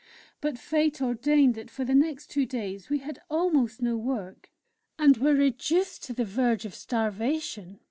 But 0.41 0.57
fate 0.57 0.99
ordained 0.99 1.53
that 1.53 1.69
for 1.69 1.85
the 1.85 1.93
next 1.93 2.31
two 2.31 2.47
days 2.47 2.89
we 2.89 2.97
had 2.97 3.21
almost 3.29 3.83
no 3.83 3.95
work, 3.95 4.49
and 4.97 5.15
were 5.17 5.35
reduced 5.35 6.03
to 6.05 6.13
the 6.13 6.25
verge 6.25 6.65
of 6.65 6.73
starvation. 6.73 7.77